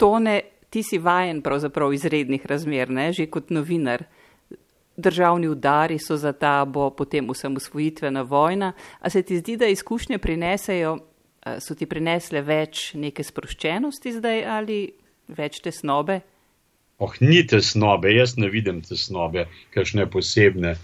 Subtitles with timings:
[0.00, 0.40] Tone,
[0.72, 3.10] ti si vajen pravzaprav izrednih razmer, ne?
[3.12, 4.06] že kot novinar.
[4.96, 8.72] Državni udari so za ta bo potem osamosvojitvena vojna.
[9.00, 10.98] A se ti zdi, da izkušnje prinesejo,
[11.60, 14.80] so ti prinesle več neke sproščenosti zdaj ali
[15.36, 16.20] več tesnobe?
[17.00, 20.74] Oh, ni tesnobe, jaz ne vidim tesnobe, kakšne posebne.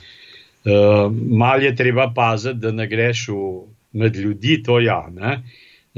[0.66, 3.50] Uh, mal je treba paziti, da ne greš v,
[4.00, 5.02] med ljudi, to ja.
[5.12, 5.42] Ne?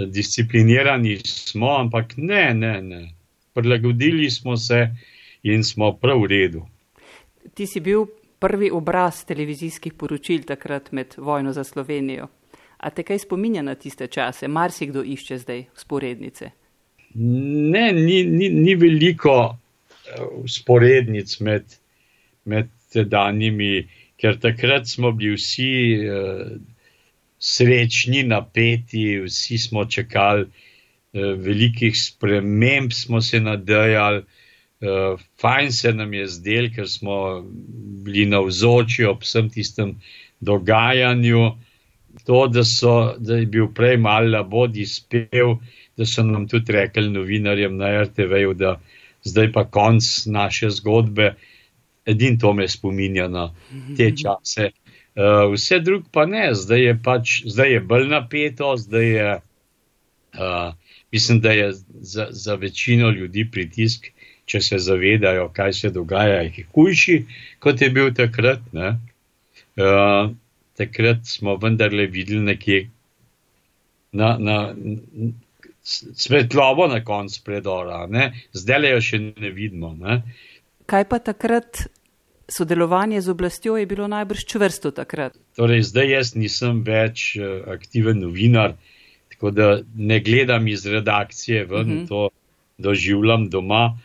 [0.07, 3.03] Disciplinirani smo, ampak ne, ne, ne.
[3.55, 4.89] Prilagodili smo se
[5.43, 6.67] in smo prav v redu.
[7.55, 8.07] Ti si bil
[8.39, 12.29] prvi obraz televizijskih poročil takrat med vojno za Slovenijo.
[12.79, 14.49] A te kaj spominja na tiste čase?
[14.49, 16.51] Mar si kdo išče zdaj sporednice?
[17.15, 19.59] Ne, ni, ni, ni veliko
[20.47, 21.65] sporednic med,
[22.45, 26.45] med danimi, ker takrat smo bili vsi uh,
[27.39, 30.51] srečni, napeti, vsi smo čakali uh,
[31.39, 34.23] velikih sprememb, smo se nadejali.
[34.81, 37.43] Uh, fajn se nam je zdel, ker smo
[38.05, 39.97] bili na vzoči ob vsem tistem
[40.41, 41.51] dogajanju.
[42.27, 45.59] To, da, so, da je bil prej malo labodi spev,
[45.97, 48.79] da so nam tudi rekli novinarjem na RTV-ju, da
[49.25, 51.35] zdaj pa konc naše zgodbe.
[52.07, 53.51] Edin to me spominja na
[53.97, 54.71] te čase.
[55.17, 59.31] Uh, vse drug pa ne, zdaj je pač, zdaj je bolj napeto, zdaj je,
[60.39, 60.75] uh,
[61.13, 64.11] mislim, da je za, za večino ljudi pritisk,
[64.49, 67.19] če se zavedajo, kaj se dogaja, je hujši,
[67.61, 68.63] kot je bil takrat.
[68.73, 70.31] Uh,
[70.79, 72.79] takrat smo vendarle videli nekje
[74.13, 74.59] na, na,
[76.15, 78.33] svetlobo na koncu predora, ne?
[78.53, 79.93] zdaj le jo še ne vidimo.
[79.99, 80.21] Ne?
[80.89, 81.87] Kaj pa takrat
[82.49, 85.37] sodelovanje z oblastjo je bilo najbrž čvrsto takrat?
[85.57, 88.77] Torej, zdaj jaz nisem več uh, aktiven novinar,
[89.35, 91.99] tako da ne gledam iz redakcije ven, uh mhm.
[91.99, 92.09] -huh.
[92.09, 92.29] to
[92.79, 93.99] doživljam doma.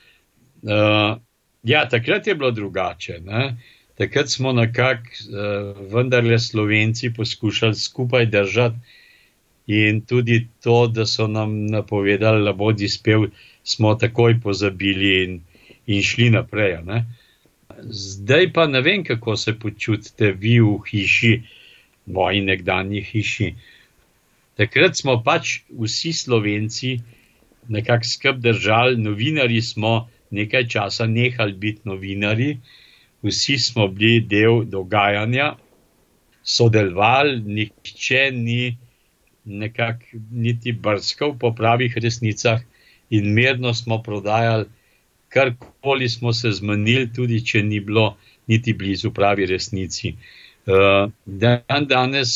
[0.61, 1.17] Uh,
[1.63, 3.19] ja, takrat je bilo drugače.
[3.25, 3.57] Ne?
[3.97, 8.77] Takrat smo nekako, uh, vendarle, slovenci poskušali skupaj držati
[9.67, 13.27] In tudi to, da so nam napovedali, da bo dispel,
[13.63, 15.41] smo takoj pozabili in,
[15.87, 16.77] in šli naprej.
[16.83, 17.05] Ne?
[17.81, 21.33] Zdaj pa ne vem, kako se počutite vi v hiši,
[22.05, 23.53] moji nekdanji hiši.
[24.57, 26.99] Takrat smo pač vsi slovenci
[27.69, 32.57] nekako skrb držali, novinari smo nekaj časa nehali biti novinari,
[33.23, 35.53] vsi smo bili del dogajanja,
[36.43, 38.77] sodelovali, nihče ni
[39.45, 42.61] nekako niti brskal po pravih resnicah
[43.09, 44.65] in mirno smo prodajali,
[45.33, 48.15] karkoli smo se zmenili, tudi če ni bilo
[48.47, 50.13] niti blizu pravi resnici.
[50.63, 52.29] Uh, dan danes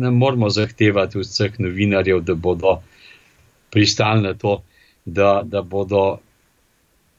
[0.00, 2.78] ne moramo zahtevati od vseh novinarjev, da bodo
[3.70, 4.62] pristali na to,
[5.04, 6.04] da, da bodo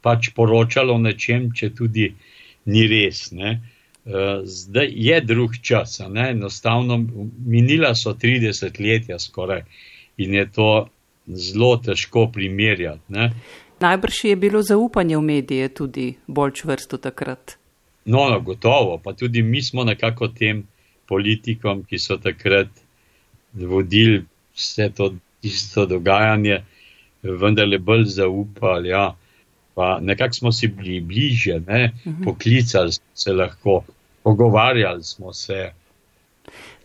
[0.02, 2.08] pač poročali o nečem, če tudi
[2.66, 3.28] ni res.
[3.32, 3.58] Ne?
[4.06, 6.30] Uh, zdaj je drug čas, ne?
[6.30, 6.98] enostavno
[7.46, 9.62] minila so 30 letja skoraj
[10.16, 10.70] in je to
[11.26, 13.02] zelo težko primerjati.
[13.08, 13.30] Ne?
[13.80, 17.56] Najbrž je bilo zaupanje v medije tudi bolj čvrsto takrat.
[18.04, 20.64] No, no, gotovo, pa tudi mi smo nekako tem
[21.08, 22.68] politikom, ki so takrat
[23.52, 26.62] vodili vse to isto dogajanje,
[27.22, 28.88] vendarle bolj zaupali.
[28.88, 29.14] Ja.
[29.74, 31.92] Pa nekako smo si bili bliže, ne?
[32.06, 32.24] Mhm.
[32.24, 33.82] poklicali smo se lahko
[34.22, 35.70] pogovarjali smo se.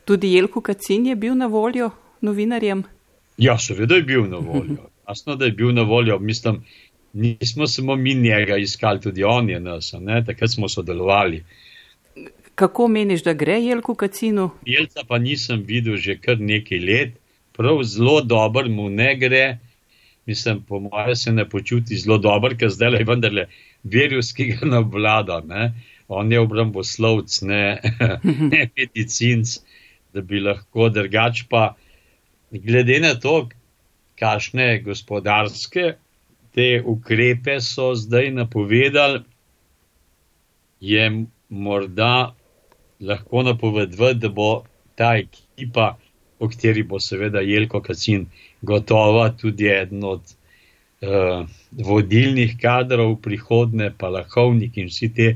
[0.06, 1.90] Tudi Jelko Kacin je bil na voljo
[2.22, 2.84] novinarjem?
[3.38, 4.78] Ja, seveda je bil na voljo.
[5.12, 6.20] Jasno, da je bil na voljo.
[6.20, 6.62] Mislim,
[7.14, 10.24] nismo samo mi njega iskali, tudi on je nas, ne?
[10.26, 11.44] takrat smo sodelovali.
[12.56, 14.50] Kako meniš, da gre Jelko Kacinu?
[14.66, 17.14] Jelca pa nisem videl že kar nekaj let,
[17.58, 19.58] prav zelo dober mu ne gre.
[20.26, 23.46] Mislim, po mojem se ne počuti zelo dobro, ker zdaj je vendarle
[23.84, 25.42] virus, ki ga navlada.
[25.48, 25.74] Ne?
[26.12, 27.80] on je obramboslovc, ne,
[28.52, 29.60] ne medicinc,
[30.14, 31.76] da bi lahko drugač pa,
[32.52, 33.48] glede na to,
[34.22, 35.96] kakšne gospodarske
[36.56, 39.24] te ukrepe so zdaj napovedali,
[40.81, 41.06] je
[41.50, 42.34] morda
[43.00, 44.51] lahko napovedati, da bo
[44.95, 45.95] ta ekipa,
[46.40, 48.28] o kateri bo seveda Jelko Kacin,
[48.62, 55.34] gotova tudi eden od uh, vodilnih kadrov prihodne, pa lahovnik in vsi te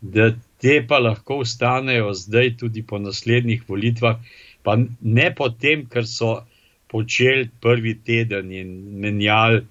[0.00, 0.30] da
[0.60, 4.18] te pa lahko ostanejo zdaj tudi po naslednjih volitvah,
[4.62, 6.42] pa ne potem, ker so
[6.88, 9.62] počeli prvi teden in menjali,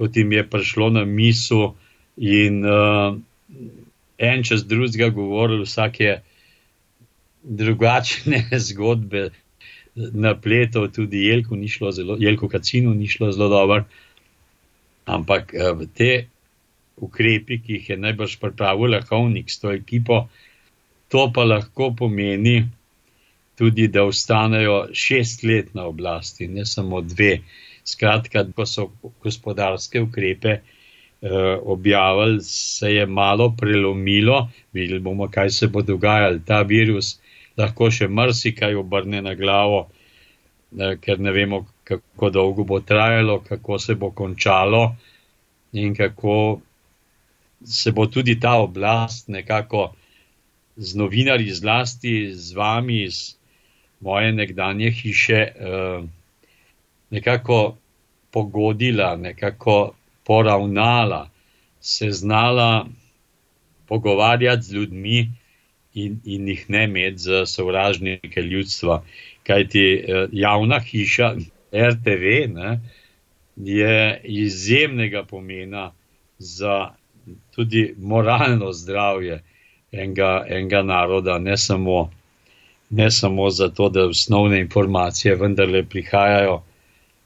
[0.00, 1.72] kot jim je prišlo na misel,
[2.16, 3.16] in uh,
[4.18, 6.20] en čez drugega govorili vsake
[7.42, 9.30] drugačne zgodbe.
[9.94, 11.56] Na pleto tudi Jelko,
[11.92, 13.84] zelo, Jelko Kacino ni šlo zelo dobro.
[15.04, 16.28] Ampak uh, te
[16.96, 20.28] ukrepi, ki jih je najbrž pripravil Lahovnik s to ekipo,
[21.08, 22.68] to pa lahko pomeni
[23.56, 27.38] tudi, da ostanejo šest let na oblasti, ne samo dve.
[27.84, 28.90] Skratka, ko so
[29.22, 36.38] gospodarske ukrepe eh, objavili, se je malo prelomilo, videli bomo, kaj se bo dogajalo.
[36.46, 37.18] Ta virus
[37.58, 39.88] lahko še marsikaj obrne na glavo,
[40.78, 44.96] eh, ker ne vemo, kako dolgo bo trajalo, kako se bo končalo
[45.72, 46.60] in kako
[47.64, 49.92] se bo tudi ta oblast nekako
[50.76, 53.36] z novinarji, zlasti z vami, iz
[54.02, 56.02] moje nekdanje hiše, eh,
[57.10, 57.76] nekako
[58.30, 59.94] pogodila, nekako
[60.24, 61.30] poravnala,
[61.80, 62.86] se znala
[63.86, 65.30] pogovarjati z ljudmi
[65.94, 69.04] in, in jih ne imeti za sovražnike ljudstva.
[69.46, 71.34] Kajti eh, javna hiša
[71.72, 72.80] RTV ne,
[73.56, 75.92] je izjemnega pomena
[76.38, 76.90] za
[77.54, 79.42] tudi moralno zdravje
[79.92, 82.10] enega, enega naroda, ne samo,
[82.92, 86.62] ne samo zato, da osnovne informacije vendarle prihajajo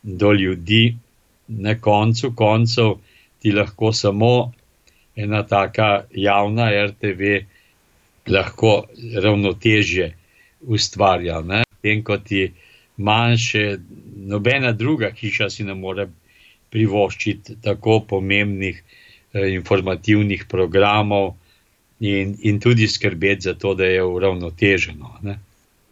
[0.02, 0.96] do ljudi,
[1.48, 2.92] na koncu koncev
[3.42, 4.52] ti lahko samo
[5.16, 7.22] ena taka javna RTV
[8.26, 8.84] lahko
[9.22, 10.14] ravnotežje
[10.60, 11.42] ustvarja.
[11.82, 12.52] Tem, ko ti
[12.96, 13.78] manjše,
[14.16, 16.08] nobena druga hiša si ne more
[16.70, 18.82] privoščiti tako pomembnih
[19.32, 21.34] eh, informativnih programov
[22.00, 25.18] in, in tudi skrbeti za to, da je uravnoteženo.
[25.22, 25.38] Ne?